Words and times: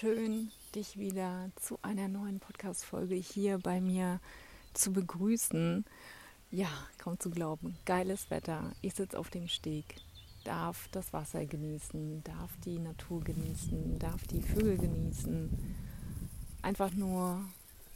Schön, 0.00 0.50
dich 0.74 0.98
wieder 0.98 1.50
zu 1.56 1.78
einer 1.82 2.08
neuen 2.08 2.40
Podcast-Folge 2.40 3.16
hier 3.16 3.58
bei 3.58 3.82
mir 3.82 4.18
zu 4.72 4.94
begrüßen. 4.94 5.84
Ja, 6.50 6.70
kaum 6.96 7.20
zu 7.20 7.28
glauben. 7.28 7.76
Geiles 7.84 8.30
Wetter. 8.30 8.72
Ich 8.80 8.94
sitze 8.94 9.18
auf 9.18 9.28
dem 9.28 9.46
Steg, 9.46 9.84
darf 10.44 10.88
das 10.92 11.12
Wasser 11.12 11.44
genießen, 11.44 12.24
darf 12.24 12.50
die 12.64 12.78
Natur 12.78 13.22
genießen, 13.22 13.98
darf 13.98 14.26
die 14.26 14.40
Vögel 14.40 14.78
genießen. 14.78 15.76
Einfach 16.62 16.92
nur 16.94 17.44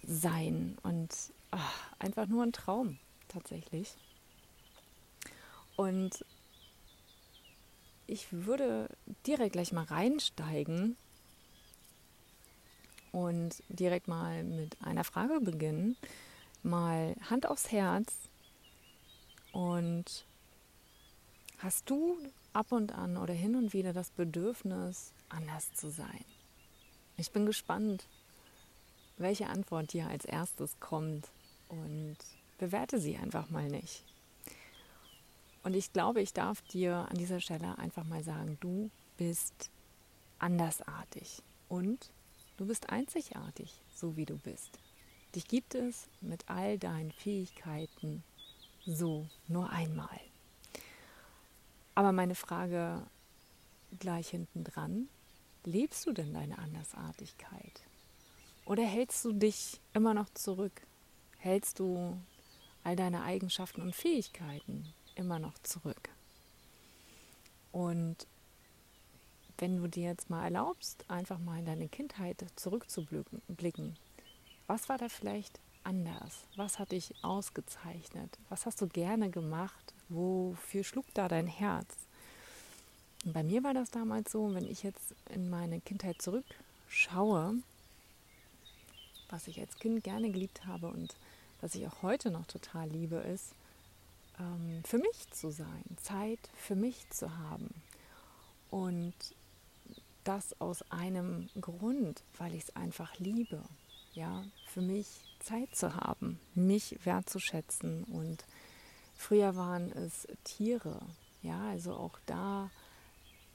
sein 0.03 0.77
und 0.83 1.09
ach, 1.53 1.91
einfach 2.01 2.27
nur 2.27 2.43
ein 2.43 2.53
Traum 2.53 2.99
tatsächlich. 3.29 3.95
Und 5.75 6.23
ich 8.07 8.31
würde 8.31 8.91
direkt 9.27 9.55
gleich 9.55 9.73
mal 9.73 9.85
reinsteigen 9.85 10.99
und 13.15 13.63
direkt 13.69 14.09
mal 14.09 14.43
mit 14.43 14.77
einer 14.83 15.05
Frage 15.05 15.41
beginnen. 15.41 15.97
Mal 16.65 17.15
Hand 17.31 17.47
aufs 17.47 17.71
Herz. 17.71 18.13
Und 19.53 20.27
hast 21.59 21.89
du 21.89 22.19
ab 22.53 22.73
und 22.73 22.91
an 22.91 23.17
oder 23.17 23.33
hin 23.33 23.55
und 23.55 23.73
wieder 23.73 23.93
das 23.93 24.11
Bedürfnis, 24.11 25.13
anders 25.29 25.73
zu 25.75 25.91
sein? 25.91 26.25
Ich 27.17 27.31
bin 27.31 27.47
gespannt, 27.47 28.09
welche 29.17 29.47
Antwort 29.47 29.93
dir 29.93 30.09
als 30.09 30.25
erstes 30.25 30.81
kommt 30.81 31.29
und 31.69 32.17
bewerte 32.59 32.99
sie 32.99 33.17
einfach 33.17 33.49
mal 33.49 33.69
nicht. 33.69 34.03
Und 35.63 35.75
ich 35.75 35.93
glaube, 35.93 36.21
ich 36.21 36.33
darf 36.33 36.63
dir 36.63 37.07
an 37.09 37.17
dieser 37.17 37.41
Stelle 37.41 37.79
einfach 37.79 38.05
mal 38.05 38.25
sagen, 38.25 38.59
du 38.61 38.91
bist 39.17 39.71
andersartig 40.41 41.43
und 41.69 42.11
du 42.57 42.67
bist 42.67 42.91
einzigartig, 42.91 43.81
so 43.95 44.17
wie 44.17 44.25
du 44.25 44.37
bist. 44.37 44.79
Dich 45.35 45.49
gibt 45.49 45.75
es 45.75 46.09
mit 46.21 46.49
all 46.49 46.79
deinen 46.79 47.13
Fähigkeiten 47.13 48.23
so 48.87 49.27
nur 49.49 49.71
einmal. 49.71 50.21
Aber 51.95 52.13
meine 52.13 52.35
Frage 52.35 53.03
gleich 53.99 54.29
hinten 54.29 54.65
dran, 54.65 55.09
lebst 55.65 56.07
du 56.07 56.13
denn 56.13 56.35
deine 56.35 56.59
Andersartigkeit? 56.59 57.83
Oder 58.65 58.85
hältst 58.85 59.25
du 59.25 59.33
dich 59.33 59.81
immer 59.93 60.15
noch 60.15 60.29
zurück? 60.35 60.83
Hältst 61.39 61.79
du 61.79 62.17
all 62.85 62.97
deine 62.97 63.23
Eigenschaften 63.23 63.81
und 63.81 63.95
Fähigkeiten 63.95 64.93
immer 65.17 65.39
noch 65.39 65.59
zurück. 65.63 66.11
Und 67.73 68.27
wenn 69.59 69.77
du 69.77 69.89
dir 69.89 70.05
jetzt 70.05 70.31
mal 70.31 70.45
erlaubst, 70.45 71.05
einfach 71.09 71.39
mal 71.39 71.59
in 71.59 71.67
deine 71.67 71.89
Kindheit 71.89 72.45
zurückzublicken, 72.57 73.97
was 74.67 74.89
war 74.89 74.99
da 74.99 75.09
vielleicht 75.09 75.61
anders? 75.85 76.45
Was 76.57 76.79
hat 76.79 76.93
dich 76.93 77.15
ausgezeichnet? 77.23 78.39
Was 78.49 78.67
hast 78.67 78.81
du 78.81 78.89
gerne 78.89 79.31
gemacht? 79.31 79.95
Wofür 80.09 80.85
schlug 80.85 81.05
da 81.15 81.29
dein 81.29 81.47
Herz? 81.47 81.95
Und 83.25 83.33
bei 83.33 83.43
mir 83.43 83.63
war 83.63 83.75
das 83.75 83.91
damals 83.91 84.33
so, 84.33 84.55
wenn 84.55 84.67
ich 84.71 84.83
jetzt 84.83 85.15
in 85.31 85.49
meine 85.49 85.81
Kindheit 85.81 86.21
zurückschaue, 86.21 87.55
was 89.31 89.49
ich 89.49 89.61
als 89.61 89.79
Kind 89.79 90.05
gerne 90.05 90.31
geliebt 90.31 90.67
habe 90.67 90.89
und 90.89 91.15
was 91.61 91.75
ich 91.75 91.87
auch 91.87 92.03
heute 92.03 92.31
noch 92.31 92.47
total 92.47 92.89
liebe, 92.89 93.17
ist, 93.17 93.53
ähm, 94.39 94.83
für 94.85 94.99
mich 94.99 95.31
zu 95.31 95.51
sein, 95.51 95.85
Zeit 96.03 96.39
für 96.55 96.77
mich 96.77 97.09
zu 97.11 97.37
haben. 97.39 97.71
Und 98.71 99.15
das 100.25 100.61
aus 100.61 100.83
einem 100.91 101.49
Grund, 101.61 102.23
weil 102.39 102.55
ich 102.55 102.65
es 102.65 102.77
einfach 102.77 103.19
liebe, 103.19 103.63
ja, 104.13 104.45
für 104.67 104.81
mich 104.81 105.07
Zeit 105.41 105.75
zu 105.75 105.95
haben, 105.97 106.41
mich 106.55 106.99
wertzuschätzen. 107.05 108.05
Und 108.05 108.45
früher 109.17 109.57
waren 109.57 109.91
es 109.93 110.27
Tiere, 110.45 111.01
ja, 111.43 111.69
also 111.69 111.95
auch 111.95 112.19
da, 112.27 112.71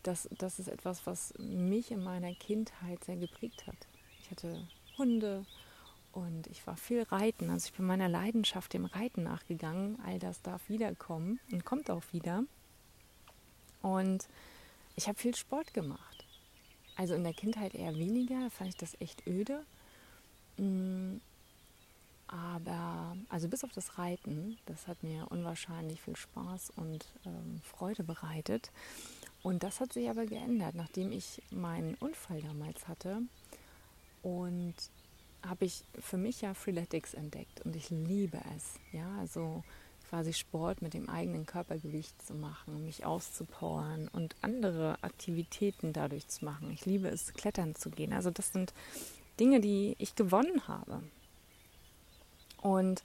das, 0.03 0.29
das 0.37 0.59
ist 0.59 0.67
etwas, 0.67 1.05
was 1.05 1.33
mich 1.37 1.91
in 1.91 2.03
meiner 2.03 2.33
Kindheit 2.35 3.03
sehr 3.03 3.17
geprägt 3.17 3.67
hat. 3.67 3.87
Ich 4.21 4.31
hatte 4.31 4.67
Hunde, 4.97 5.45
und 6.11 6.47
ich 6.47 6.65
war 6.65 6.75
viel 6.75 7.03
reiten. 7.03 7.49
Also 7.49 7.67
ich 7.67 7.73
bin 7.73 7.85
meiner 7.85 8.09
Leidenschaft 8.09 8.73
dem 8.73 8.85
Reiten 8.85 9.23
nachgegangen. 9.23 9.99
All 10.05 10.19
das 10.19 10.41
darf 10.41 10.67
wiederkommen 10.67 11.39
und 11.51 11.65
kommt 11.65 11.89
auch 11.89 12.03
wieder. 12.11 12.43
Und 13.81 14.27
ich 14.95 15.07
habe 15.07 15.17
viel 15.17 15.35
Sport 15.35 15.73
gemacht. 15.73 16.08
Also 16.99 17.13
in 17.13 17.23
der 17.23 17.33
Kindheit 17.33 17.75
eher 17.75 17.95
weniger, 17.95 18.41
da 18.41 18.49
fand 18.49 18.71
ich 18.71 18.75
das 18.75 18.99
echt 18.99 19.25
öde. 19.25 19.63
Mm, 20.57 21.21
aber, 22.27 23.15
also 23.29 23.47
bis 23.47 23.63
auf 23.63 23.71
das 23.71 23.97
Reiten, 23.97 24.57
das 24.65 24.85
hat 24.85 25.01
mir 25.01 25.25
unwahrscheinlich 25.29 26.01
viel 26.01 26.17
Spaß 26.17 26.73
und 26.75 27.05
ähm, 27.25 27.61
Freude 27.63 28.03
bereitet. 28.03 28.69
Und 29.43 29.63
das 29.63 29.79
hat 29.79 29.93
sich 29.93 30.09
aber 30.09 30.25
geändert, 30.25 30.75
nachdem 30.75 31.13
ich 31.13 31.41
meinen 31.51 31.95
Unfall 32.01 32.41
damals 32.41 32.89
hatte 32.89 33.21
und 34.21 34.75
habe 35.41 35.63
ich 35.63 35.85
für 36.01 36.17
mich 36.17 36.41
ja 36.41 36.53
Freeletics 36.53 37.13
entdeckt 37.13 37.61
und 37.61 37.77
ich 37.77 37.89
liebe 37.91 38.41
es. 38.57 38.73
Ja, 38.91 39.07
also 39.19 39.63
quasi 40.09 40.33
Sport 40.33 40.81
mit 40.81 40.93
dem 40.93 41.07
eigenen 41.07 41.45
Körpergewicht 41.45 42.19
zu 42.25 42.33
machen, 42.33 42.85
mich 42.85 43.05
auszupowern 43.05 44.07
und 44.07 44.35
andere 44.41 44.97
Aktivitäten 45.03 45.93
dadurch 45.93 46.27
zu 46.27 46.45
machen. 46.45 46.71
Ich 46.71 46.85
liebe 46.85 47.07
es, 47.07 47.33
klettern 47.33 47.75
zu 47.75 47.91
gehen. 47.91 48.11
Also 48.11 48.31
das 48.31 48.51
sind 48.51 48.73
Dinge, 49.39 49.61
die 49.61 49.95
ich 49.99 50.15
gewonnen 50.15 50.67
habe. 50.67 51.01
Und 52.61 53.03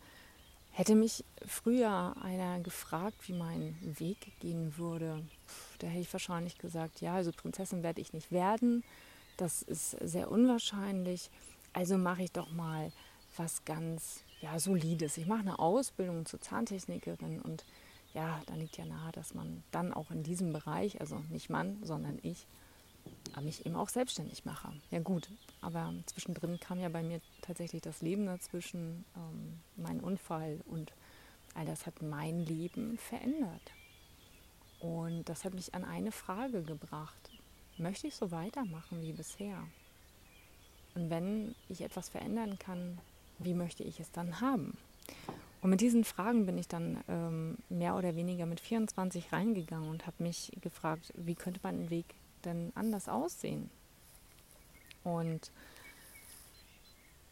hätte 0.73 0.95
mich 0.95 1.25
früher 1.47 2.17
einer 2.23 2.61
gefragt, 2.61 3.29
wie 3.29 3.35
mein 3.35 3.77
Weg 3.83 4.33
gehen 4.41 4.77
würde, 4.79 5.23
da 5.79 5.87
hätte 5.87 6.01
ich 6.01 6.13
wahrscheinlich 6.13 6.59
gesagt, 6.59 7.01
ja, 7.01 7.15
also 7.15 7.31
Prinzessin 7.33 7.83
werde 7.83 8.01
ich 8.01 8.13
nicht 8.13 8.33
werden. 8.33 8.83
Das 9.37 9.63
ist 9.63 9.91
sehr 10.01 10.31
unwahrscheinlich. 10.31 11.31
Also 11.73 11.99
mache 11.99 12.25
ich 12.25 12.33
doch 12.33 12.51
mal 12.51 12.91
was 13.37 13.65
ganz 13.65 14.24
ja, 14.45 14.59
Solides. 14.59 15.17
Ich 15.17 15.27
mache 15.27 15.41
eine 15.41 15.59
Ausbildung 15.59 16.27
zur 16.27 16.41
Zahntechnikerin 16.41 17.41
und 17.41 17.65
ja, 18.13 18.43
dann 18.47 18.61
liegt 18.61 18.77
ja 18.77 18.85
nahe, 18.85 19.11
dass 19.13 19.35
man 19.35 19.65
dann 19.71 19.93
auch 19.93 20.11
in 20.11 20.23
diesem 20.23 20.53
Bereich, 20.53 21.01
also 21.01 21.19
nicht 21.31 21.49
Mann, 21.49 21.79
sondern 21.83 22.19
ich, 22.23 22.47
mich 23.43 23.65
eben 23.67 23.75
auch 23.75 23.89
selbstständig 23.89 24.45
mache. 24.45 24.73
Ja 24.91 25.01
gut, 25.01 25.29
aber 25.61 25.93
zwischendrin 26.07 26.61
kam 26.61 26.79
ja 26.79 26.89
bei 26.91 27.03
mir 27.03 27.21
tatsächlich 27.41 27.83
das 27.83 28.03
Leben 28.03 28.27
dazwischen, 28.27 29.05
ähm, 29.17 29.61
mein 29.77 30.01
Unfall 30.01 30.61
und 30.67 30.93
all 31.55 31.65
das 31.65 31.87
hat 31.87 32.03
mein 32.03 32.45
Leben 32.45 32.99
verändert. 32.99 33.73
Und 34.79 35.25
das 35.25 35.45
hat 35.45 35.55
mich 35.55 35.75
an 35.75 35.85
eine 35.85 36.13
Frage 36.13 36.63
gebracht. 36.63 37.31
Möchte 37.79 38.07
ich 38.07 38.15
so 38.15 38.31
weitermachen 38.31 39.01
wie 39.01 39.13
bisher? 39.13 39.59
Und 40.95 41.11
wenn 41.11 41.55
ich 41.69 41.81
etwas 41.81 42.09
verändern 42.09 42.59
kann, 42.59 42.99
wie 43.39 43.55
möchte 43.55 43.83
ich 43.83 44.01
es 44.01 44.11
dann 44.11 44.41
haben? 44.41 44.77
Und 45.63 45.71
mit 45.71 45.81
diesen 45.81 46.05
Fragen 46.05 46.47
bin 46.47 46.59
ich 46.59 46.69
dann 46.69 47.03
ähm, 47.09 47.57
mehr 47.69 47.97
oder 47.97 48.17
weniger 48.17 48.47
mit 48.47 48.61
24 48.61 49.33
reingegangen 49.33 49.89
und 49.89 50.07
habe 50.07 50.23
mich 50.23 50.53
gefragt, 50.61 51.13
wie 51.17 51.35
könnte 51.35 51.61
mein 51.63 51.89
Weg 51.91 52.07
denn 52.45 52.71
anders 52.75 53.09
aussehen? 53.09 53.71
Und 55.05 55.51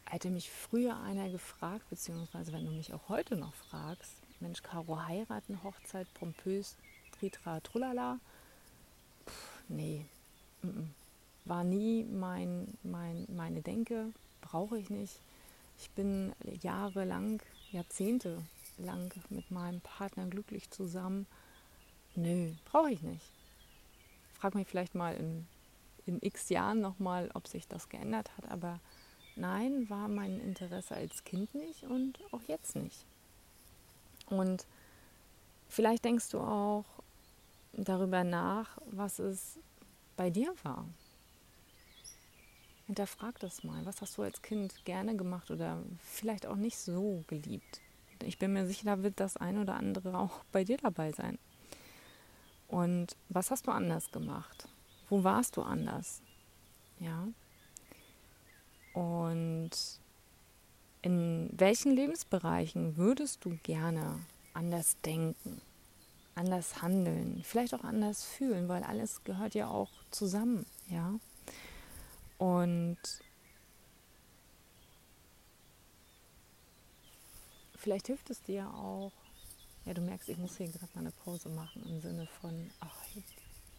hätte 0.06 0.30
mich 0.30 0.50
früher 0.50 0.98
einer 1.00 1.28
gefragt, 1.28 1.88
beziehungsweise 1.90 2.52
wenn 2.52 2.64
du 2.64 2.70
mich 2.70 2.92
auch 2.94 3.08
heute 3.08 3.36
noch 3.36 3.54
fragst, 3.54 4.14
Mensch, 4.40 4.62
Caro, 4.62 5.00
heiraten, 5.06 5.62
Hochzeit, 5.62 6.06
pompös, 6.14 6.76
tritra, 7.18 7.60
trullala, 7.60 8.18
Pff, 9.26 9.62
nee, 9.68 10.06
m 10.62 10.70
-m 10.70 11.02
war 11.44 11.64
nie 11.64 12.04
mein, 12.04 12.78
mein, 12.82 13.26
meine 13.28 13.62
Denke, 13.62 14.12
brauche 14.40 14.78
ich 14.78 14.90
nicht. 14.90 15.18
Ich 15.82 15.90
bin 15.90 16.32
jahrelang, 16.60 17.42
Jahrzehnte 17.72 18.40
lang 18.78 19.12
mit 19.30 19.50
meinem 19.50 19.80
Partner 19.80 20.26
glücklich 20.26 20.70
zusammen. 20.70 21.26
Nö, 22.14 22.52
brauche 22.66 22.92
ich 22.92 23.02
nicht. 23.02 23.32
frag 24.32 24.54
mich 24.54 24.68
vielleicht 24.68 24.94
mal 24.94 25.16
in, 25.16 25.44
in 26.06 26.18
x 26.22 26.50
Jahren 26.50 26.80
nochmal, 26.80 27.32
ob 27.34 27.48
sich 27.48 27.66
das 27.66 27.88
geändert 27.88 28.30
hat. 28.36 28.48
Aber 28.48 28.78
nein, 29.34 29.90
war 29.90 30.06
mein 30.06 30.38
Interesse 30.38 30.94
als 30.94 31.24
Kind 31.24 31.52
nicht 31.52 31.82
und 31.82 32.16
auch 32.30 32.42
jetzt 32.42 32.76
nicht. 32.76 33.04
Und 34.26 34.68
vielleicht 35.68 36.04
denkst 36.04 36.30
du 36.30 36.38
auch 36.38 36.86
darüber 37.72 38.22
nach, 38.22 38.78
was 38.86 39.18
es 39.18 39.58
bei 40.16 40.30
dir 40.30 40.54
war. 40.62 40.86
Hinterfrag 42.92 43.38
das 43.38 43.64
mal. 43.64 43.86
Was 43.86 44.02
hast 44.02 44.18
du 44.18 44.22
als 44.22 44.42
Kind 44.42 44.84
gerne 44.84 45.16
gemacht 45.16 45.50
oder 45.50 45.82
vielleicht 45.98 46.44
auch 46.44 46.56
nicht 46.56 46.76
so 46.76 47.24
geliebt? 47.26 47.80
Ich 48.22 48.38
bin 48.38 48.52
mir 48.52 48.66
sicher, 48.66 48.84
da 48.84 49.02
wird 49.02 49.18
das 49.18 49.38
ein 49.38 49.56
oder 49.56 49.76
andere 49.76 50.18
auch 50.18 50.44
bei 50.52 50.62
dir 50.62 50.76
dabei 50.76 51.10
sein. 51.10 51.38
Und 52.68 53.16
was 53.30 53.50
hast 53.50 53.66
du 53.66 53.70
anders 53.70 54.12
gemacht? 54.12 54.68
Wo 55.08 55.24
warst 55.24 55.56
du 55.56 55.62
anders? 55.62 56.20
Ja. 57.00 57.28
Und 58.92 59.70
in 61.00 61.48
welchen 61.52 61.92
Lebensbereichen 61.92 62.98
würdest 62.98 63.42
du 63.46 63.56
gerne 63.62 64.20
anders 64.52 64.98
denken, 65.00 65.62
anders 66.34 66.82
handeln, 66.82 67.40
vielleicht 67.42 67.72
auch 67.72 67.84
anders 67.84 68.22
fühlen, 68.22 68.68
weil 68.68 68.82
alles 68.82 69.24
gehört 69.24 69.54
ja 69.54 69.68
auch 69.68 69.90
zusammen, 70.10 70.66
ja? 70.90 71.14
Und 72.42 72.98
vielleicht 77.76 78.08
hilft 78.08 78.30
es 78.30 78.42
dir 78.42 78.66
auch, 78.66 79.12
ja, 79.84 79.94
du 79.94 80.00
merkst, 80.00 80.28
ich 80.28 80.38
muss 80.38 80.56
hier 80.56 80.66
gerade 80.66 80.88
mal 80.94 81.02
eine 81.02 81.12
Pause 81.12 81.50
machen 81.50 81.84
im 81.88 82.00
Sinne 82.00 82.26
von, 82.40 82.68
ach, 82.80 82.96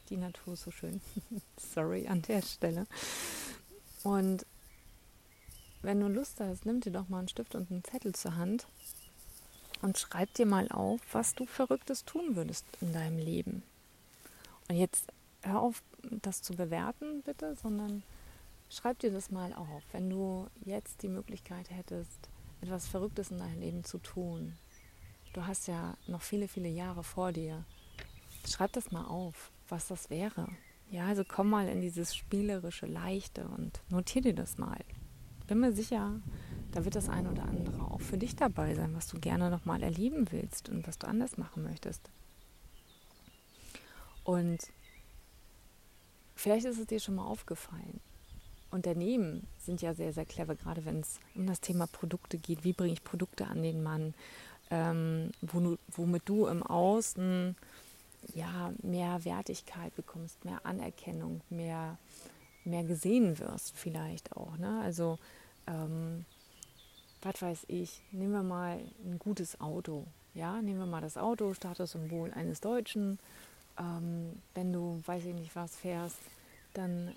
die 0.10 0.16
Natur 0.16 0.54
ist 0.54 0.64
so 0.64 0.72
schön. 0.72 1.02
Sorry 1.58 2.08
an 2.08 2.22
der 2.22 2.42
Stelle. 2.42 2.88
Und 4.04 4.46
wenn 5.82 6.00
du 6.00 6.08
Lust 6.08 6.40
hast, 6.40 6.66
nimm 6.66 6.80
dir 6.80 6.94
doch 6.94 7.10
mal 7.10 7.20
einen 7.20 7.28
Stift 7.28 7.56
und 7.56 7.70
einen 7.70 7.84
Zettel 7.84 8.16
zur 8.16 8.38
Hand 8.38 8.66
und 9.82 9.98
schreib 9.98 10.34
dir 10.36 10.46
mal 10.46 10.70
auf, 10.70 11.02
was 11.12 11.36
du 11.36 11.46
Verrücktes 11.46 12.06
tun 12.06 12.38
würdest 12.38 12.66
in 12.80 12.94
deinem 12.94 13.18
Leben. 13.18 13.62
Und 14.70 14.78
jetzt 14.78 15.12
hör 15.42 15.60
auf, 15.60 15.84
das 16.22 16.42
zu 16.42 16.54
bewerten, 16.54 17.24
bitte, 17.24 17.58
sondern 17.62 18.04
schreib 18.74 19.00
dir 19.00 19.12
das 19.12 19.30
mal 19.30 19.54
auf. 19.54 19.84
Wenn 19.92 20.10
du 20.10 20.48
jetzt 20.66 21.04
die 21.04 21.10
Möglichkeit 21.10 21.70
hättest, 21.70 22.30
etwas 22.62 22.88
Verrücktes 22.88 23.32
in 23.32 23.38
deinem 23.38 23.60
Leben 23.60 23.84
zu 23.84 24.00
tun, 24.00 24.58
du 25.34 25.46
hast 25.46 25.68
ja 25.68 25.96
noch 26.08 26.22
viele, 26.22 26.48
viele 26.48 26.70
Jahre 26.70 27.04
vor 27.04 27.32
dir. 27.32 27.66
Schreib 28.48 28.74
das 28.74 28.92
mal 28.92 29.06
auf, 29.06 29.52
was 29.70 29.88
das 29.88 30.10
wäre. 30.10 30.48
Ja, 30.90 31.08
also 31.08 31.24
komm 31.28 31.50
mal 31.50 31.68
in 31.68 31.82
dieses 31.82 32.16
spielerische, 32.16 32.86
leichte 32.86 33.48
und 33.48 33.82
notier 33.90 34.22
dir 34.22 34.36
das 34.36 34.58
mal. 34.58 34.80
Bin 35.48 35.60
mir 35.60 35.74
sicher, 35.74 36.20
da 36.72 36.86
wird 36.86 36.96
das 36.96 37.10
ein 37.10 37.28
oder 37.28 37.44
andere 37.44 37.92
auch 37.92 38.02
für 38.02 38.18
dich 38.18 38.36
dabei 38.36 38.76
sein, 38.76 38.96
was 38.96 39.08
du 39.08 39.20
gerne 39.20 39.50
nochmal 39.50 39.84
erleben 39.84 40.32
willst 40.32 40.70
und 40.70 40.88
was 40.88 40.98
du 40.98 41.08
anders 41.08 41.38
machen 41.38 41.64
möchtest. 41.64 42.10
Und 44.24 44.60
vielleicht 46.36 46.66
ist 46.66 46.80
es 46.80 46.88
dir 46.88 47.00
schon 47.00 47.16
mal 47.16 47.26
aufgefallen. 47.26 48.00
Unternehmen 48.74 49.48
sind 49.60 49.82
ja 49.82 49.94
sehr, 49.94 50.14
sehr 50.14 50.26
clever, 50.26 50.56
gerade 50.56 50.86
wenn 50.86 51.00
es 51.00 51.20
um 51.36 51.48
das 51.48 51.62
Thema 51.62 51.88
Produkte 51.88 52.38
geht. 52.38 52.64
Wie 52.64 52.74
bringe 52.74 52.94
ich 52.94 53.04
Produkte 53.04 53.48
an 53.48 53.64
den 53.64 53.84
Mann? 53.84 54.14
ähm, 54.74 55.32
womit 55.42 56.24
du 56.26 56.48
im 56.48 56.64
Außen 56.64 57.56
ja 58.34 58.74
mehr 58.82 59.24
Wertigkeit 59.24 59.96
bekommst, 59.96 60.44
mehr 60.46 60.66
Anerkennung, 60.66 61.42
mehr, 61.50 61.98
mehr 62.64 62.84
gesehen 62.84 63.38
wirst 63.40 63.76
vielleicht 63.76 64.36
auch. 64.36 64.58
Ne? 64.58 64.82
Also 64.84 65.20
ähm, 65.68 66.26
was 67.22 67.42
weiß 67.42 67.66
ich, 67.68 68.02
nehmen 68.12 68.34
wir 68.34 68.44
mal 68.44 68.80
ein 69.06 69.20
gutes 69.20 69.62
Auto. 69.62 70.06
Ja, 70.34 70.62
nehmen 70.62 70.80
wir 70.80 70.88
mal 70.88 71.02
das 71.02 71.18
Auto, 71.18 71.54
Statussymbol 71.54 72.32
eines 72.32 72.60
Deutschen. 72.60 73.20
Ähm, 73.78 74.42
wenn 74.56 74.74
du, 74.74 75.02
weiß 75.06 75.24
ich 75.26 75.36
nicht 75.36 75.56
was, 75.56 75.76
fährst, 75.76 76.18
dann 76.74 77.14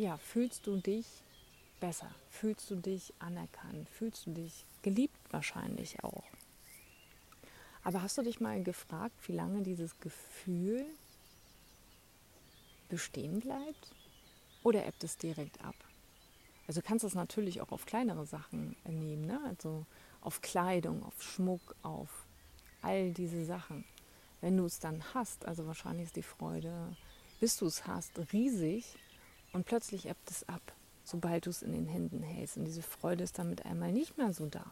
ja, 0.00 0.16
fühlst 0.16 0.66
du 0.66 0.78
dich 0.78 1.06
besser, 1.78 2.10
fühlst 2.30 2.70
du 2.70 2.76
dich 2.76 3.12
anerkannt, 3.18 3.88
fühlst 3.90 4.26
du 4.26 4.32
dich 4.32 4.64
geliebt 4.82 5.18
wahrscheinlich 5.30 6.02
auch. 6.02 6.24
Aber 7.84 8.02
hast 8.02 8.16
du 8.16 8.22
dich 8.22 8.40
mal 8.40 8.62
gefragt, 8.62 9.14
wie 9.28 9.32
lange 9.32 9.62
dieses 9.62 9.98
Gefühl 10.00 10.86
bestehen 12.88 13.40
bleibt? 13.40 13.94
Oder 14.62 14.86
ebbt 14.86 15.04
es 15.04 15.16
direkt 15.16 15.62
ab? 15.62 15.74
Also 16.66 16.80
kannst 16.82 17.02
du 17.02 17.06
es 17.06 17.14
natürlich 17.14 17.60
auch 17.60 17.72
auf 17.72 17.84
kleinere 17.84 18.24
Sachen 18.26 18.76
nehmen, 18.84 19.26
ne? 19.26 19.40
also 19.46 19.84
auf 20.22 20.40
Kleidung, 20.40 21.02
auf 21.02 21.22
Schmuck, 21.22 21.74
auf 21.82 22.26
all 22.80 23.12
diese 23.12 23.44
Sachen. 23.44 23.84
Wenn 24.40 24.56
du 24.56 24.64
es 24.64 24.78
dann 24.78 25.02
hast, 25.12 25.44
also 25.44 25.66
wahrscheinlich 25.66 26.06
ist 26.06 26.16
die 26.16 26.22
Freude, 26.22 26.96
bis 27.38 27.58
du 27.58 27.66
es 27.66 27.86
hast, 27.86 28.18
riesig 28.32 28.96
und 29.52 29.66
plötzlich 29.66 30.06
ebbt 30.06 30.30
es 30.30 30.48
ab, 30.48 30.72
sobald 31.04 31.46
du 31.46 31.50
es 31.50 31.62
in 31.62 31.72
den 31.72 31.86
Händen 31.86 32.22
hältst. 32.22 32.56
Und 32.56 32.64
diese 32.64 32.82
Freude 32.82 33.24
ist 33.24 33.38
dann 33.38 33.50
mit 33.50 33.64
einmal 33.64 33.92
nicht 33.92 34.18
mehr 34.18 34.32
so 34.32 34.46
da 34.46 34.64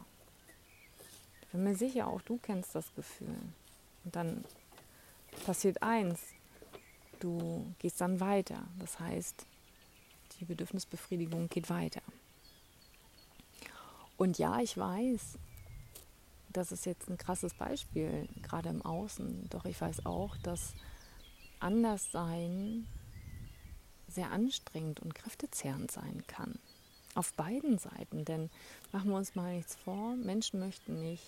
bin 1.51 1.63
mir 1.63 1.75
sicher, 1.75 2.07
auch 2.07 2.21
du 2.21 2.37
kennst 2.37 2.75
das 2.75 2.93
Gefühl. 2.95 3.37
Und 4.03 4.15
dann 4.15 4.45
passiert 5.45 5.81
eins, 5.81 6.19
du 7.19 7.73
gehst 7.79 8.01
dann 8.01 8.19
weiter. 8.19 8.63
Das 8.79 8.99
heißt, 8.99 9.45
die 10.39 10.45
Bedürfnisbefriedigung 10.45 11.49
geht 11.49 11.69
weiter. 11.69 12.01
Und 14.17 14.37
ja, 14.37 14.59
ich 14.59 14.77
weiß, 14.77 15.37
das 16.49 16.71
ist 16.71 16.85
jetzt 16.85 17.09
ein 17.09 17.17
krasses 17.17 17.53
Beispiel, 17.53 18.27
gerade 18.41 18.69
im 18.69 18.81
Außen. 18.81 19.49
Doch 19.49 19.65
ich 19.65 19.79
weiß 19.79 20.05
auch, 20.05 20.35
dass 20.37 20.73
Anderssein 21.59 22.87
sehr 24.09 24.31
anstrengend 24.31 24.99
und 24.99 25.15
kräftezehrend 25.15 25.91
sein 25.91 26.23
kann. 26.27 26.59
Auf 27.15 27.33
beiden 27.33 27.77
Seiten, 27.77 28.25
denn 28.25 28.49
machen 28.91 29.09
wir 29.09 29.17
uns 29.17 29.35
mal 29.35 29.55
nichts 29.55 29.75
vor, 29.75 30.15
Menschen 30.15 30.59
möchten 30.59 30.99
nicht 30.99 31.23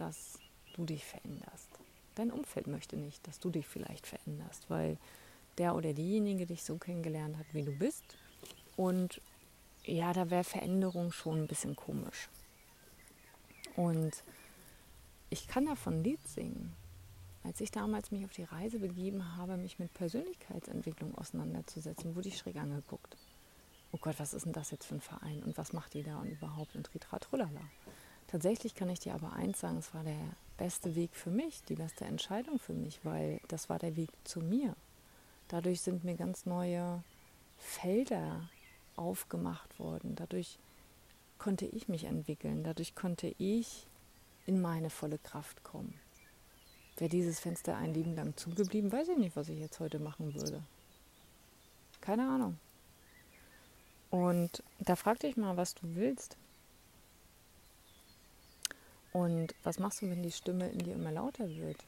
dass 0.00 0.38
du 0.74 0.84
dich 0.84 1.04
veränderst. 1.04 1.68
Dein 2.14 2.30
Umfeld 2.30 2.66
möchte 2.66 2.96
nicht, 2.96 3.26
dass 3.26 3.38
du 3.38 3.50
dich 3.50 3.66
vielleicht 3.66 4.06
veränderst, 4.06 4.68
weil 4.68 4.96
der 5.58 5.74
oder 5.74 5.92
diejenige 5.92 6.46
dich 6.46 6.64
so 6.64 6.78
kennengelernt 6.78 7.36
hat, 7.36 7.46
wie 7.52 7.62
du 7.62 7.72
bist. 7.72 8.02
Und 8.76 9.20
ja, 9.84 10.12
da 10.12 10.30
wäre 10.30 10.44
Veränderung 10.44 11.12
schon 11.12 11.42
ein 11.42 11.46
bisschen 11.46 11.76
komisch. 11.76 12.28
Und 13.76 14.24
ich 15.28 15.46
kann 15.46 15.66
davon 15.66 15.98
ein 15.98 16.04
Lied 16.04 16.26
singen. 16.26 16.74
Als 17.42 17.60
ich 17.60 17.70
damals 17.70 18.10
mich 18.10 18.24
auf 18.24 18.32
die 18.32 18.44
Reise 18.44 18.78
begeben 18.78 19.36
habe, 19.36 19.56
mich 19.56 19.78
mit 19.78 19.94
Persönlichkeitsentwicklung 19.94 21.16
auseinanderzusetzen, 21.16 22.14
wurde 22.14 22.28
ich 22.28 22.38
schräg 22.38 22.56
angeguckt. 22.56 23.16
Oh 23.92 23.98
Gott, 23.98 24.16
was 24.18 24.34
ist 24.34 24.44
denn 24.44 24.52
das 24.52 24.70
jetzt 24.70 24.86
für 24.86 24.96
ein 24.96 25.00
Verein 25.00 25.42
und 25.42 25.56
was 25.58 25.72
macht 25.72 25.94
die 25.94 26.02
da 26.02 26.18
und 26.20 26.30
überhaupt 26.30 26.76
und 26.76 26.84
Tritratrulala. 26.86 27.62
Tatsächlich 28.28 28.74
kann 28.74 28.90
ich 28.90 29.00
dir 29.00 29.14
aber 29.14 29.32
eins 29.32 29.60
sagen, 29.60 29.78
es 29.78 29.92
war 29.94 30.04
der 30.04 30.36
beste 30.56 30.94
Weg 30.94 31.16
für 31.16 31.30
mich, 31.30 31.62
die 31.64 31.74
beste 31.74 32.04
Entscheidung 32.04 32.58
für 32.58 32.74
mich, 32.74 33.00
weil 33.04 33.40
das 33.48 33.68
war 33.68 33.78
der 33.78 33.96
Weg 33.96 34.10
zu 34.24 34.40
mir. 34.40 34.76
Dadurch 35.48 35.80
sind 35.80 36.04
mir 36.04 36.14
ganz 36.14 36.46
neue 36.46 37.02
Felder 37.58 38.48
aufgemacht 38.94 39.78
worden. 39.80 40.14
Dadurch 40.14 40.58
konnte 41.38 41.66
ich 41.66 41.88
mich 41.88 42.04
entwickeln. 42.04 42.62
Dadurch 42.62 42.94
konnte 42.94 43.34
ich 43.38 43.88
in 44.46 44.60
meine 44.60 44.90
volle 44.90 45.18
Kraft 45.18 45.64
kommen. 45.64 45.98
Wäre 47.00 47.08
dieses 47.08 47.40
Fenster 47.40 47.78
ein 47.78 47.94
Leben 47.94 48.14
lang 48.14 48.36
zugeblieben, 48.36 48.92
weiß 48.92 49.08
ich 49.08 49.16
nicht, 49.16 49.34
was 49.34 49.48
ich 49.48 49.58
jetzt 49.58 49.80
heute 49.80 49.98
machen 49.98 50.34
würde. 50.34 50.62
Keine 52.02 52.28
Ahnung. 52.28 52.58
Und 54.10 54.62
da 54.80 54.96
frag 54.96 55.18
dich 55.20 55.38
mal, 55.38 55.56
was 55.56 55.74
du 55.74 55.94
willst. 55.94 56.36
Und 59.14 59.54
was 59.62 59.78
machst 59.78 60.02
du, 60.02 60.10
wenn 60.10 60.22
die 60.22 60.30
Stimme 60.30 60.68
in 60.68 60.80
dir 60.80 60.92
immer 60.92 61.10
lauter 61.10 61.48
wird? 61.48 61.82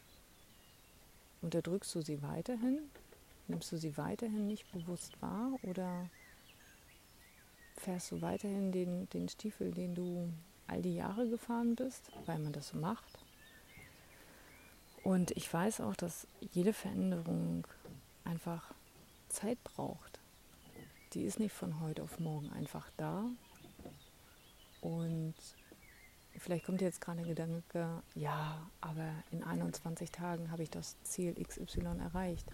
Unterdrückst 1.42 1.94
du 1.94 2.00
sie 2.00 2.22
weiterhin? 2.22 2.78
Nimmst 3.48 3.70
du 3.70 3.76
sie 3.76 3.98
weiterhin 3.98 4.46
nicht 4.46 4.72
bewusst 4.72 5.20
wahr? 5.20 5.52
Oder 5.64 6.08
fährst 7.76 8.12
du 8.12 8.22
weiterhin 8.22 8.72
den, 8.72 9.10
den 9.10 9.28
Stiefel, 9.28 9.72
den 9.72 9.94
du 9.94 10.32
all 10.68 10.80
die 10.80 10.94
Jahre 10.94 11.28
gefahren 11.28 11.76
bist, 11.76 12.10
weil 12.24 12.38
man 12.38 12.54
das 12.54 12.68
so 12.68 12.78
macht? 12.78 13.18
Und 15.02 15.32
ich 15.32 15.52
weiß 15.52 15.80
auch, 15.80 15.96
dass 15.96 16.26
jede 16.52 16.72
Veränderung 16.72 17.66
einfach 18.24 18.72
Zeit 19.28 19.62
braucht. 19.64 20.20
Die 21.12 21.22
ist 21.22 21.40
nicht 21.40 21.52
von 21.52 21.80
heute 21.80 22.02
auf 22.02 22.18
morgen 22.20 22.50
einfach 22.52 22.90
da. 22.96 23.24
Und 24.80 25.34
Vielleicht 26.38 26.64
kommt 26.64 26.80
jetzt 26.80 27.00
gerade 27.00 27.18
der 27.18 27.28
Gedanke, 27.28 28.02
ja, 28.14 28.66
aber 28.80 29.08
in 29.30 29.42
21 29.42 30.10
Tagen 30.10 30.50
habe 30.50 30.62
ich 30.62 30.70
das 30.70 30.96
Ziel 31.02 31.34
XY 31.34 31.98
erreicht. 32.00 32.48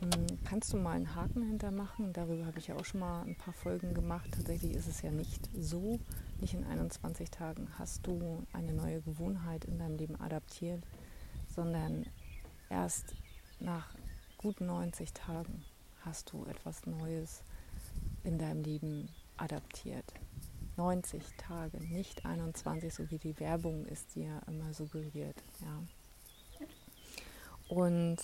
hm, 0.00 0.26
kannst 0.44 0.72
du 0.72 0.76
mal 0.76 0.92
einen 0.92 1.14
Haken 1.14 1.42
hintermachen. 1.42 2.12
Darüber 2.12 2.46
habe 2.46 2.58
ich 2.58 2.68
ja 2.68 2.76
auch 2.76 2.84
schon 2.84 3.00
mal 3.00 3.22
ein 3.22 3.36
paar 3.36 3.54
Folgen 3.54 3.94
gemacht. 3.94 4.30
Tatsächlich 4.32 4.74
ist 4.74 4.86
es 4.86 5.02
ja 5.02 5.10
nicht 5.10 5.48
so. 5.58 5.98
Nicht 6.40 6.54
in 6.54 6.64
21 6.64 7.30
Tagen 7.30 7.68
hast 7.78 8.06
du 8.06 8.46
eine 8.52 8.72
neue 8.72 9.00
Gewohnheit 9.00 9.64
in 9.64 9.78
deinem 9.78 9.96
Leben 9.96 10.20
adaptiert, 10.20 10.82
sondern 11.58 12.06
erst 12.70 13.16
nach 13.58 13.92
gut 14.36 14.60
90 14.60 15.12
Tagen 15.12 15.64
hast 16.02 16.32
du 16.32 16.44
etwas 16.44 16.86
Neues 16.86 17.42
in 18.22 18.38
deinem 18.38 18.62
Leben 18.62 19.08
adaptiert. 19.36 20.04
90 20.76 21.20
Tage, 21.36 21.78
nicht 21.78 22.24
21, 22.24 22.94
so 22.94 23.10
wie 23.10 23.18
die 23.18 23.40
Werbung 23.40 23.86
ist, 23.86 24.14
ja 24.14 24.38
immer 24.46 24.72
suggeriert. 24.72 25.34
Ja. 25.60 26.66
Und 27.68 28.18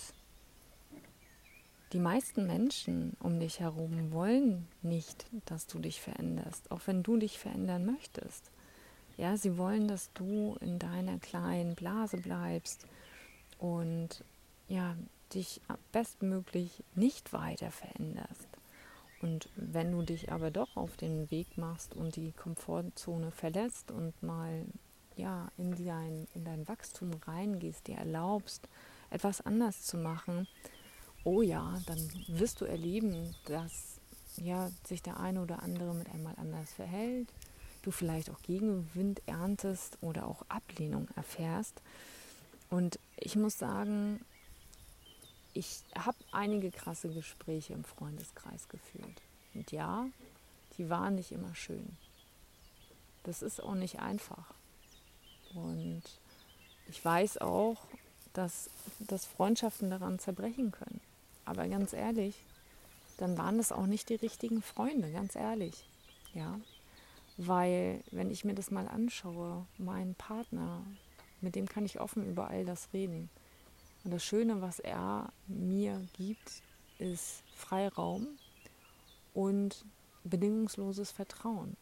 die 1.91 1.99
meisten 1.99 2.47
Menschen 2.47 3.17
um 3.19 3.41
dich 3.41 3.59
herum 3.59 4.13
wollen 4.13 4.65
nicht, 4.81 5.25
dass 5.43 5.67
du 5.67 5.79
dich 5.79 5.99
veränderst, 5.99 6.71
auch 6.71 6.79
wenn 6.85 7.03
du 7.03 7.17
dich 7.17 7.37
verändern 7.37 7.85
möchtest. 7.85 8.49
Ja, 9.17 9.35
sie 9.35 9.57
wollen, 9.57 9.89
dass 9.89 10.13
du 10.13 10.55
in 10.61 10.79
deiner 10.79 11.19
kleinen 11.19 11.75
Blase 11.75 12.15
bleibst 12.15 12.87
und 13.59 14.23
ja, 14.67 14.95
dich 15.33 15.61
bestmöglich 15.91 16.83
nicht 16.95 17.33
weiter 17.33 17.71
veränderst. 17.71 18.47
Und 19.21 19.49
wenn 19.55 19.91
du 19.91 20.01
dich 20.03 20.31
aber 20.31 20.51
doch 20.51 20.75
auf 20.75 20.97
den 20.97 21.29
Weg 21.31 21.57
machst 21.57 21.95
und 21.95 22.15
die 22.15 22.31
Komfortzone 22.31 23.31
verlässt 23.31 23.91
und 23.91 24.21
mal 24.21 24.65
ja, 25.15 25.47
in, 25.57 25.71
dein, 25.83 26.27
in 26.35 26.43
dein 26.43 26.67
Wachstum 26.67 27.11
reingehst, 27.25 27.87
dir 27.87 27.97
erlaubst, 27.97 28.67
etwas 29.09 29.41
anders 29.41 29.83
zu 29.83 29.97
machen, 29.97 30.47
oh 31.23 31.41
ja, 31.41 31.79
dann 31.87 32.09
wirst 32.27 32.61
du 32.61 32.65
erleben, 32.65 33.35
dass 33.45 33.99
ja, 34.37 34.69
sich 34.85 35.01
der 35.01 35.19
eine 35.19 35.41
oder 35.41 35.63
andere 35.63 35.93
mit 35.93 36.09
einmal 36.13 36.35
anders 36.37 36.73
verhält, 36.73 37.29
du 37.81 37.91
vielleicht 37.91 38.29
auch 38.29 38.41
Gegenwind 38.41 39.21
erntest 39.25 39.97
oder 40.01 40.27
auch 40.27 40.43
Ablehnung 40.49 41.07
erfährst. 41.15 41.81
Und 42.69 42.99
ich 43.17 43.35
muss 43.35 43.57
sagen, 43.57 44.23
ich 45.53 45.83
habe 45.97 46.17
einige 46.31 46.71
krasse 46.71 47.09
Gespräche 47.09 47.73
im 47.73 47.83
Freundeskreis 47.83 48.67
geführt. 48.67 49.21
Und 49.53 49.71
ja, 49.71 50.07
die 50.77 50.89
waren 50.89 51.15
nicht 51.15 51.31
immer 51.31 51.55
schön. 51.55 51.97
Das 53.23 53.41
ist 53.41 53.61
auch 53.63 53.75
nicht 53.75 53.99
einfach. 53.99 54.53
Und 55.53 56.03
ich 56.89 57.03
weiß 57.03 57.37
auch, 57.39 57.77
dass, 58.33 58.69
dass 58.99 59.25
Freundschaften 59.25 59.89
daran 59.89 60.19
zerbrechen 60.19 60.71
können. 60.71 60.99
Aber 61.45 61.67
ganz 61.67 61.93
ehrlich, 61.93 62.35
dann 63.17 63.37
waren 63.37 63.57
das 63.57 63.71
auch 63.71 63.85
nicht 63.85 64.09
die 64.09 64.15
richtigen 64.15 64.61
Freunde, 64.61 65.11
ganz 65.11 65.35
ehrlich. 65.35 65.87
Ja, 66.33 66.59
weil 67.37 68.03
wenn 68.11 68.29
ich 68.29 68.43
mir 68.43 68.55
das 68.55 68.71
mal 68.71 68.87
anschaue, 68.87 69.65
mein 69.77 70.15
Partner, 70.15 70.83
mit 71.41 71.55
dem 71.55 71.67
kann 71.67 71.85
ich 71.85 71.99
offen 71.99 72.25
über 72.27 72.49
all 72.49 72.65
das 72.65 72.89
reden. 72.93 73.29
Und 74.03 74.11
das 74.11 74.23
Schöne, 74.23 74.61
was 74.61 74.79
er 74.79 75.31
mir 75.47 76.01
gibt, 76.13 76.61
ist 76.99 77.43
Freiraum 77.55 78.27
und 79.33 79.83
bedingungsloses 80.23 81.11
Vertrauen. 81.11 81.75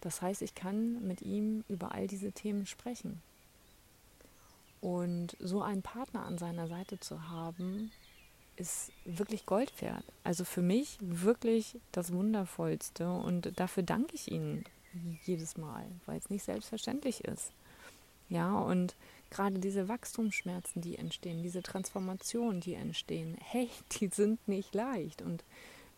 Das 0.00 0.20
heißt, 0.20 0.42
ich 0.42 0.54
kann 0.54 1.06
mit 1.06 1.22
ihm 1.22 1.64
über 1.68 1.92
all 1.92 2.06
diese 2.06 2.32
Themen 2.32 2.66
sprechen. 2.66 3.22
Und 4.80 5.36
so 5.38 5.62
einen 5.62 5.82
Partner 5.82 6.26
an 6.26 6.38
seiner 6.38 6.66
Seite 6.66 6.98
zu 6.98 7.28
haben, 7.28 7.92
ist 8.56 8.92
wirklich 9.04 9.46
Gold 9.46 9.80
wert. 9.80 10.04
Also 10.24 10.44
für 10.44 10.62
mich 10.62 10.98
wirklich 11.00 11.78
das 11.92 12.12
Wundervollste 12.12 13.10
und 13.10 13.58
dafür 13.58 13.82
danke 13.82 14.14
ich 14.14 14.30
Ihnen 14.30 14.64
jedes 15.24 15.56
Mal, 15.56 15.86
weil 16.06 16.18
es 16.18 16.30
nicht 16.30 16.44
selbstverständlich 16.44 17.24
ist. 17.24 17.52
Ja, 18.32 18.58
und 18.58 18.96
gerade 19.28 19.58
diese 19.58 19.88
Wachstumsschmerzen, 19.88 20.80
die 20.80 20.96
entstehen, 20.96 21.42
diese 21.42 21.62
Transformationen, 21.62 22.62
die 22.62 22.72
entstehen, 22.72 23.36
hey, 23.44 23.68
die 23.92 24.06
sind 24.06 24.48
nicht 24.48 24.74
leicht. 24.74 25.20
Und 25.20 25.44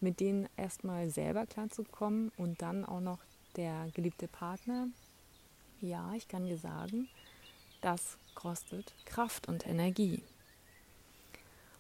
mit 0.01 0.19
denen 0.19 0.49
erstmal 0.57 1.11
selber 1.11 1.47
klarzukommen 1.47 2.33
und 2.37 2.61
dann 2.61 2.85
auch 2.85 3.01
noch 3.01 3.21
der 3.55 3.89
geliebte 3.95 4.27
Partner, 4.27 4.89
ja, 5.81 6.13
ich 6.15 6.27
kann 6.27 6.45
dir 6.45 6.59
sagen, 6.59 7.09
das 7.83 8.19
kostet 8.35 8.93
Kraft 9.05 9.47
und 9.47 9.65
Energie. 9.65 10.21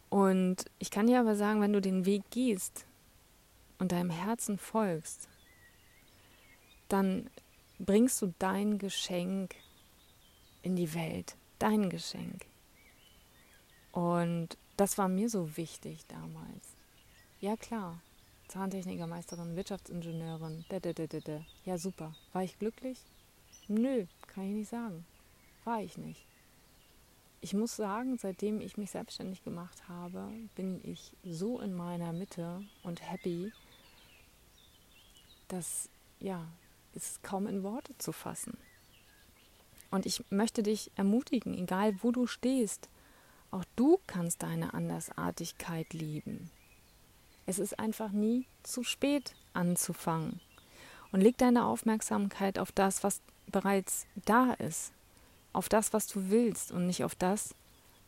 Und 0.08 0.66
ich 0.78 0.92
kann 0.92 1.08
dir 1.08 1.18
aber 1.18 1.34
sagen, 1.34 1.60
wenn 1.60 1.72
du 1.72 1.80
den 1.80 2.06
Weg 2.06 2.22
gehst 2.30 2.86
und 3.80 3.90
deinem 3.90 4.10
Herzen 4.10 4.56
folgst, 4.56 5.28
dann 6.88 7.28
bringst 7.80 8.22
du 8.22 8.32
dein 8.38 8.78
Geschenk 8.78 9.56
in 10.64 10.76
die 10.76 10.94
Welt, 10.94 11.36
dein 11.58 11.90
Geschenk. 11.90 12.46
Und 13.92 14.56
das 14.76 14.98
war 14.98 15.08
mir 15.08 15.28
so 15.28 15.56
wichtig 15.56 16.04
damals. 16.08 16.74
Ja 17.40 17.56
klar, 17.56 18.00
Zahntechnikermeisterin, 18.48 19.54
Wirtschaftsingenieurin, 19.54 20.64
da, 20.68 20.80
da, 20.80 20.92
da, 20.92 21.06
da. 21.06 21.44
ja 21.64 21.78
super. 21.78 22.14
War 22.32 22.42
ich 22.42 22.58
glücklich? 22.58 22.98
Nö, 23.68 24.06
kann 24.26 24.44
ich 24.44 24.54
nicht 24.54 24.70
sagen. 24.70 25.06
War 25.64 25.80
ich 25.80 25.96
nicht 25.96 26.26
ich 27.44 27.52
muss 27.52 27.76
sagen, 27.76 28.16
seitdem 28.16 28.62
ich 28.62 28.78
mich 28.78 28.90
selbstständig 28.90 29.44
gemacht 29.44 29.86
habe, 29.86 30.32
bin 30.54 30.80
ich 30.82 31.12
so 31.24 31.60
in 31.60 31.74
meiner 31.74 32.14
Mitte 32.14 32.62
und 32.82 33.02
happy, 33.02 33.52
dass 35.48 35.90
ja, 36.20 36.48
ist 36.94 37.22
kaum 37.22 37.46
in 37.46 37.62
Worte 37.62 37.92
zu 37.98 38.12
fassen. 38.12 38.56
Und 39.94 40.06
ich 40.06 40.24
möchte 40.28 40.64
dich 40.64 40.90
ermutigen, 40.96 41.54
egal 41.54 42.02
wo 42.02 42.10
du 42.10 42.26
stehst, 42.26 42.88
auch 43.52 43.64
du 43.76 44.00
kannst 44.08 44.42
deine 44.42 44.74
Andersartigkeit 44.74 45.92
lieben. 45.92 46.50
Es 47.46 47.60
ist 47.60 47.78
einfach 47.78 48.10
nie 48.10 48.46
zu 48.64 48.82
spät 48.82 49.36
anzufangen. 49.52 50.40
Und 51.12 51.20
leg 51.20 51.38
deine 51.38 51.64
Aufmerksamkeit 51.64 52.58
auf 52.58 52.72
das, 52.72 53.04
was 53.04 53.20
bereits 53.46 54.06
da 54.24 54.54
ist 54.54 54.92
auf 55.52 55.68
das, 55.68 55.92
was 55.92 56.08
du 56.08 56.28
willst 56.28 56.72
und 56.72 56.88
nicht 56.88 57.04
auf 57.04 57.14
das, 57.14 57.54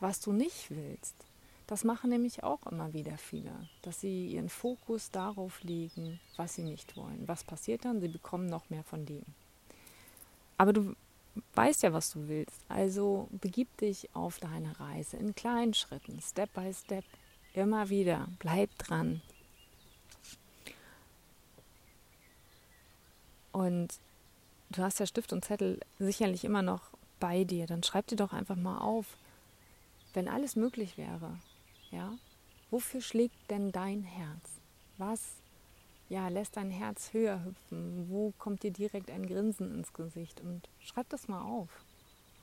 was 0.00 0.18
du 0.18 0.32
nicht 0.32 0.72
willst. 0.72 1.14
Das 1.68 1.84
machen 1.84 2.10
nämlich 2.10 2.42
auch 2.42 2.66
immer 2.66 2.94
wieder 2.94 3.16
viele, 3.16 3.52
dass 3.82 4.00
sie 4.00 4.26
ihren 4.26 4.48
Fokus 4.48 5.12
darauf 5.12 5.62
legen, 5.62 6.18
was 6.34 6.56
sie 6.56 6.64
nicht 6.64 6.96
wollen. 6.96 7.28
Was 7.28 7.44
passiert 7.44 7.84
dann? 7.84 8.00
Sie 8.00 8.08
bekommen 8.08 8.48
noch 8.48 8.70
mehr 8.70 8.82
von 8.82 9.06
dem. 9.06 9.22
Aber 10.58 10.72
du 10.72 10.96
weißt 11.54 11.82
ja, 11.82 11.92
was 11.92 12.10
du 12.10 12.28
willst. 12.28 12.60
Also 12.68 13.28
begib 13.30 13.76
dich 13.78 14.14
auf 14.14 14.38
deine 14.38 14.78
Reise 14.78 15.16
in 15.16 15.34
kleinen 15.34 15.74
Schritten, 15.74 16.20
Step 16.20 16.52
by 16.54 16.72
Step, 16.72 17.04
immer 17.54 17.88
wieder. 17.88 18.28
Bleib 18.38 18.76
dran. 18.78 19.22
Und 23.52 23.88
du 24.70 24.82
hast 24.82 25.00
ja 25.00 25.06
Stift 25.06 25.32
und 25.32 25.44
Zettel 25.44 25.80
sicherlich 25.98 26.44
immer 26.44 26.62
noch 26.62 26.90
bei 27.20 27.44
dir, 27.44 27.66
dann 27.66 27.82
schreib 27.82 28.06
dir 28.06 28.16
doch 28.16 28.32
einfach 28.32 28.56
mal 28.56 28.78
auf, 28.78 29.16
wenn 30.12 30.28
alles 30.28 30.56
möglich 30.56 30.98
wäre, 30.98 31.38
ja, 31.90 32.12
wofür 32.70 33.00
schlägt 33.00 33.50
denn 33.50 33.72
dein 33.72 34.02
Herz? 34.02 34.60
Was, 34.98 35.20
ja, 36.08 36.28
lässt 36.28 36.56
dein 36.56 36.70
Herz 36.70 37.12
höher 37.12 37.44
hüpfen? 37.44 38.08
Wo 38.08 38.32
kommt 38.38 38.62
dir 38.62 38.70
direkt 38.70 39.10
ein 39.10 39.26
Grinsen 39.26 39.74
ins 39.74 39.92
Gesicht? 39.92 40.40
Und 40.40 40.68
schreib 40.80 41.08
das 41.08 41.28
mal 41.28 41.42
auf. 41.42 41.68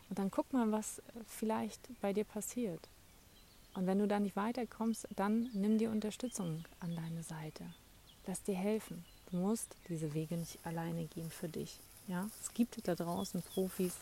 Und 0.10 0.20
dann 0.20 0.32
guck 0.32 0.52
mal, 0.52 0.72
was 0.72 1.02
vielleicht 1.28 1.90
bei 2.02 2.14
dir 2.14 2.26
passiert. 2.26 2.90
Und 3.74 3.88
wenn 3.88 4.00
du 4.00 4.08
da 4.08 4.20
nicht 4.20 4.36
weiterkommst, 4.36 5.08
dann 5.16 5.50
nimm 5.54 5.78
dir 5.78 5.90
Unterstützung 5.90 6.66
an 6.80 6.96
deine 6.96 7.24
Seite. 7.24 7.64
Lass 8.28 8.44
dir 8.44 8.56
helfen. 8.56 9.04
Du 9.32 9.38
musst 9.38 9.76
diese 9.90 10.14
Wege 10.14 10.38
nicht 10.38 10.64
alleine 10.66 11.06
gehen 11.06 11.32
für 11.32 11.50
dich. 11.50 11.80
Ja, 12.08 12.30
es 12.42 12.54
gibt 12.54 12.88
da 12.88 12.96
draußen 12.96 13.42
Profis, 13.42 13.96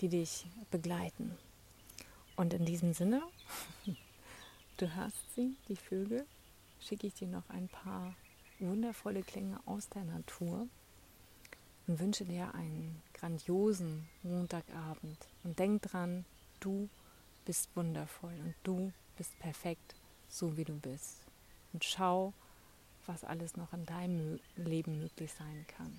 die 0.00 0.08
dich 0.08 0.46
begleiten. 0.70 1.36
Und 2.34 2.54
in 2.54 2.64
diesem 2.64 2.94
Sinne, 2.94 3.22
du 4.78 4.94
hörst 4.94 5.34
sie, 5.36 5.54
die 5.68 5.76
Vögel, 5.76 6.26
schicke 6.80 7.06
ich 7.06 7.14
dir 7.14 7.28
noch 7.28 7.48
ein 7.50 7.68
paar 7.68 8.14
wundervolle 8.60 9.22
Klänge 9.22 9.60
aus 9.66 9.88
der 9.88 10.04
Natur 10.04 10.68
und 11.86 11.98
wünsche 11.98 12.24
dir 12.24 12.54
einen 12.54 13.02
grandiosen 13.14 14.08
Montagabend. 14.22 15.18
Und 15.42 15.58
denk 15.58 15.82
dran, 15.82 16.24
du 16.60 16.88
bist 17.44 17.68
wundervoll 17.74 18.34
und 18.44 18.54
du 18.62 18.92
bist 19.16 19.38
perfekt, 19.38 19.94
so 20.28 20.56
wie 20.56 20.64
du 20.64 20.74
bist. 20.78 21.18
Und 21.72 21.84
schau, 21.84 22.32
was 23.06 23.24
alles 23.24 23.56
noch 23.56 23.72
in 23.72 23.86
deinem 23.86 24.40
Leben 24.56 24.98
möglich 24.98 25.32
sein 25.32 25.66
kann. 25.76 25.98